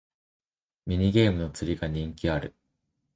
[0.87, 2.55] ミニゲームの釣りが人気ある